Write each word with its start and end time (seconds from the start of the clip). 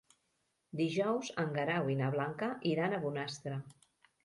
Dijous 0.79 1.29
en 1.43 1.51
Guerau 1.59 1.93
i 1.95 1.99
na 2.01 2.09
Blanca 2.17 2.51
iran 2.73 2.99
a 2.99 3.03
Bonastre. 3.07 3.63